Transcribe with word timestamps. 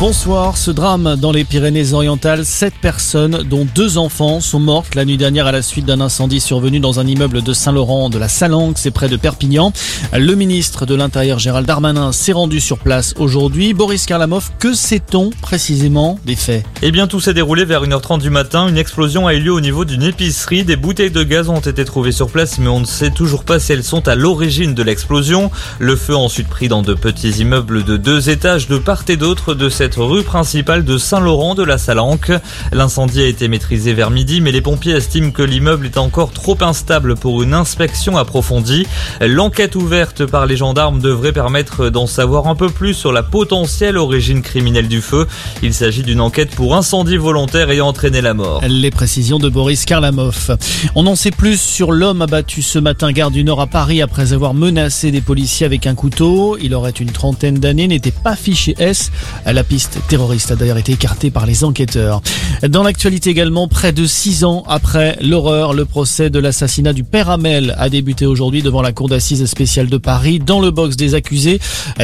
Bonsoir. 0.00 0.56
Ce 0.56 0.70
drame 0.70 1.16
dans 1.16 1.32
les 1.32 1.42
Pyrénées-Orientales, 1.42 2.44
sept 2.44 2.74
personnes, 2.80 3.42
dont 3.42 3.66
deux 3.74 3.98
enfants, 3.98 4.40
sont 4.40 4.60
mortes 4.60 4.94
la 4.94 5.04
nuit 5.04 5.16
dernière 5.16 5.48
à 5.48 5.52
la 5.52 5.60
suite 5.60 5.86
d'un 5.86 6.00
incendie 6.00 6.38
survenu 6.38 6.78
dans 6.78 7.00
un 7.00 7.06
immeuble 7.06 7.42
de 7.42 7.52
Saint-Laurent 7.52 8.08
de 8.08 8.16
la 8.16 8.28
Salanque, 8.28 8.78
c'est 8.78 8.92
près 8.92 9.08
de 9.08 9.16
Perpignan. 9.16 9.72
Le 10.16 10.36
ministre 10.36 10.86
de 10.86 10.94
l'Intérieur 10.94 11.40
Gérald 11.40 11.66
Darmanin 11.66 12.12
s'est 12.12 12.30
rendu 12.30 12.60
sur 12.60 12.78
place 12.78 13.12
aujourd'hui. 13.18 13.74
Boris 13.74 14.06
Karlamov, 14.06 14.52
que 14.60 14.72
sait-on 14.72 15.30
précisément 15.42 16.20
des 16.24 16.36
faits? 16.36 16.64
Eh 16.82 16.92
bien, 16.92 17.08
tout 17.08 17.18
s'est 17.18 17.34
déroulé 17.34 17.64
vers 17.64 17.82
1h30 17.82 18.20
du 18.20 18.30
matin. 18.30 18.68
Une 18.68 18.78
explosion 18.78 19.26
a 19.26 19.34
eu 19.34 19.40
lieu 19.40 19.52
au 19.52 19.60
niveau 19.60 19.84
d'une 19.84 20.04
épicerie. 20.04 20.62
Des 20.62 20.76
bouteilles 20.76 21.10
de 21.10 21.24
gaz 21.24 21.48
ont 21.48 21.58
été 21.58 21.84
trouvées 21.84 22.12
sur 22.12 22.30
place, 22.30 22.58
mais 22.60 22.68
on 22.68 22.78
ne 22.78 22.86
sait 22.86 23.10
toujours 23.10 23.42
pas 23.42 23.58
si 23.58 23.72
elles 23.72 23.82
sont 23.82 24.06
à 24.06 24.14
l'origine 24.14 24.74
de 24.74 24.82
l'explosion. 24.84 25.50
Le 25.80 25.96
feu 25.96 26.14
a 26.14 26.18
ensuite 26.18 26.48
pris 26.48 26.68
dans 26.68 26.82
de 26.82 26.94
petits 26.94 27.30
immeubles 27.30 27.82
de 27.82 27.96
deux 27.96 28.30
étages 28.30 28.68
de 28.68 28.78
part 28.78 29.02
et 29.08 29.16
d'autre 29.16 29.54
de 29.54 29.68
cette 29.68 29.87
rue 29.96 30.22
principale 30.22 30.84
de 30.84 30.98
Saint-Laurent 30.98 31.54
de 31.54 31.62
la 31.62 31.78
Salanque. 31.78 32.32
L'incendie 32.72 33.22
a 33.22 33.26
été 33.26 33.48
maîtrisé 33.48 33.92
vers 33.94 34.10
midi, 34.10 34.40
mais 34.40 34.52
les 34.52 34.60
pompiers 34.60 34.94
estiment 34.94 35.30
que 35.30 35.42
l'immeuble 35.42 35.86
est 35.86 35.98
encore 35.98 36.32
trop 36.32 36.56
instable 36.60 37.14
pour 37.16 37.42
une 37.42 37.54
inspection 37.54 38.16
approfondie. 38.16 38.86
L'enquête 39.20 39.76
ouverte 39.76 40.26
par 40.26 40.46
les 40.46 40.56
gendarmes 40.56 41.00
devrait 41.00 41.32
permettre 41.32 41.90
d'en 41.90 42.06
savoir 42.06 42.46
un 42.46 42.54
peu 42.54 42.68
plus 42.68 42.94
sur 42.94 43.12
la 43.12 43.22
potentielle 43.22 43.96
origine 43.96 44.42
criminelle 44.42 44.88
du 44.88 45.00
feu. 45.00 45.26
Il 45.62 45.72
s'agit 45.72 46.02
d'une 46.02 46.20
enquête 46.20 46.50
pour 46.54 46.74
incendie 46.74 47.16
volontaire 47.16 47.70
ayant 47.70 47.88
entraîné 47.88 48.20
la 48.20 48.34
mort. 48.34 48.60
Les 48.68 48.90
précisions 48.90 49.38
de 49.38 49.48
Boris 49.48 49.84
Karlamov. 49.84 50.56
On 50.94 51.06
en 51.06 51.14
sait 51.14 51.30
plus 51.30 51.60
sur 51.60 51.92
l'homme 51.92 52.22
abattu 52.22 52.62
ce 52.62 52.78
matin 52.78 53.12
gare 53.12 53.30
du 53.30 53.44
Nord 53.44 53.60
à 53.60 53.66
Paris 53.66 54.02
après 54.02 54.32
avoir 54.32 54.54
menacé 54.54 55.10
des 55.10 55.20
policiers 55.20 55.66
avec 55.66 55.86
un 55.86 55.94
couteau. 55.94 56.58
Il 56.60 56.74
aurait 56.74 56.90
une 56.90 57.10
trentaine 57.10 57.58
d'années, 57.58 57.86
n'était 57.86 58.10
pas 58.10 58.36
fiché 58.36 58.74
S. 58.78 59.10
La 59.46 59.64
piste 59.64 59.77
terroriste 60.08 60.50
a 60.50 60.56
d'ailleurs 60.56 60.78
été 60.78 60.92
écartée 60.92 61.30
par 61.30 61.46
les 61.46 61.64
enquêteurs. 61.64 62.22
Dans 62.68 62.82
l'actualité 62.82 63.30
également, 63.30 63.68
près 63.68 63.92
de 63.92 64.06
six 64.06 64.44
ans 64.44 64.64
après 64.66 65.16
l'horreur, 65.20 65.74
le 65.74 65.84
procès 65.84 66.30
de 66.30 66.38
l'assassinat 66.38 66.92
du 66.92 67.04
père 67.04 67.30
Hamel 67.30 67.74
a 67.78 67.88
débuté 67.88 68.26
aujourd'hui 68.26 68.62
devant 68.62 68.82
la 68.82 68.92
cour 68.92 69.08
d'assises 69.08 69.44
spéciale 69.46 69.88
de 69.88 69.96
Paris. 69.96 70.38
Dans 70.38 70.60
le 70.60 70.70
box 70.70 70.96
des 70.96 71.14
accusés, 71.14 71.60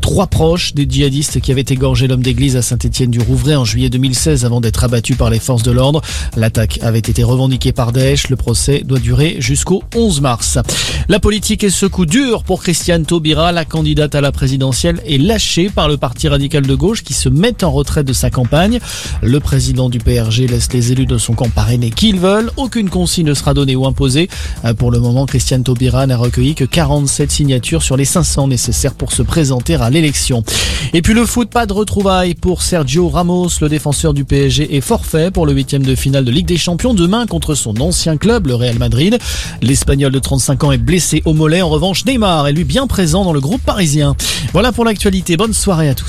trois 0.00 0.26
proches 0.26 0.74
des 0.74 0.86
djihadistes 0.88 1.40
qui 1.40 1.50
avaient 1.50 1.64
égorgé 1.68 2.06
l'homme 2.06 2.22
d'église 2.22 2.56
à 2.56 2.62
Saint-Étienne-du-Rouvray 2.62 3.56
en 3.56 3.64
juillet 3.64 3.90
2016 3.90 4.44
avant 4.44 4.60
d'être 4.60 4.84
abattu 4.84 5.14
par 5.14 5.30
les 5.30 5.40
forces 5.40 5.62
de 5.62 5.72
l'ordre. 5.72 6.02
L'attaque 6.36 6.78
avait 6.82 6.98
été 6.98 7.22
revendiquée 7.22 7.72
par 7.72 7.92
Daesh. 7.92 8.28
Le 8.28 8.36
procès 8.36 8.82
doit 8.84 8.98
durer 8.98 9.36
jusqu'au 9.38 9.82
11 9.94 10.20
mars. 10.20 10.58
La 11.08 11.20
politique 11.20 11.64
est 11.64 11.70
ce 11.70 11.86
coup 11.86 12.06
dur 12.06 12.44
pour 12.44 12.62
Christiane 12.62 13.04
Taubira. 13.04 13.52
La 13.52 13.64
candidate 13.64 14.14
à 14.14 14.20
la 14.20 14.32
présidentielle 14.32 15.00
est 15.06 15.18
lâchée 15.18 15.70
par 15.70 15.88
le 15.88 15.96
parti 15.96 16.28
radical 16.28 16.66
de 16.66 16.74
gauche 16.74 17.02
qui 17.02 17.14
se 17.14 17.28
met 17.28 17.55
en 17.64 17.70
retraite 17.70 18.06
de 18.06 18.12
sa 18.12 18.30
campagne. 18.30 18.78
Le 19.22 19.40
président 19.40 19.88
du 19.88 19.98
PRG 19.98 20.46
laisse 20.48 20.72
les 20.72 20.92
élus 20.92 21.06
de 21.06 21.18
son 21.18 21.34
camp 21.34 21.50
parrainer 21.50 21.90
qu'ils 21.90 22.20
veulent. 22.20 22.50
Aucune 22.56 22.90
consigne 22.90 23.26
ne 23.26 23.34
sera 23.34 23.54
donnée 23.54 23.76
ou 23.76 23.86
imposée. 23.86 24.28
Euh, 24.64 24.74
pour 24.74 24.90
le 24.90 25.00
moment, 25.00 25.26
Christiane 25.26 25.62
Taubira 25.62 26.06
n'a 26.06 26.16
recueilli 26.16 26.54
que 26.54 26.64
47 26.64 27.30
signatures 27.30 27.82
sur 27.82 27.96
les 27.96 28.04
500 28.04 28.48
nécessaires 28.48 28.94
pour 28.94 29.12
se 29.12 29.22
présenter 29.22 29.74
à 29.74 29.90
l'élection. 29.90 30.42
Et 30.92 31.02
puis 31.02 31.14
le 31.14 31.26
foot, 31.26 31.50
pas 31.50 31.66
de 31.66 31.72
retrouvailles 31.72 32.34
pour 32.34 32.62
Sergio 32.62 33.08
Ramos, 33.08 33.48
le 33.60 33.68
défenseur 33.68 34.14
du 34.14 34.24
PSG 34.24 34.76
est 34.76 34.80
forfait 34.80 35.30
pour 35.30 35.46
le 35.46 35.52
huitième 35.52 35.84
de 35.84 35.94
finale 35.94 36.24
de 36.24 36.30
Ligue 36.30 36.46
des 36.46 36.56
Champions 36.56 36.94
demain 36.94 37.26
contre 37.26 37.54
son 37.54 37.80
ancien 37.80 38.16
club, 38.16 38.46
le 38.46 38.54
Real 38.54 38.78
Madrid. 38.78 39.18
L'Espagnol 39.62 40.12
de 40.12 40.18
35 40.18 40.64
ans 40.64 40.72
est 40.72 40.78
blessé 40.78 41.22
au 41.24 41.34
mollet. 41.34 41.62
En 41.62 41.68
revanche, 41.68 42.04
Neymar 42.04 42.48
est 42.48 42.52
lui 42.52 42.64
bien 42.64 42.86
présent 42.86 43.24
dans 43.24 43.32
le 43.32 43.40
groupe 43.40 43.62
parisien. 43.62 44.14
Voilà 44.52 44.72
pour 44.72 44.84
l'actualité. 44.84 45.36
Bonne 45.36 45.52
soirée 45.52 45.88
à 45.88 45.94
tous. 45.94 46.04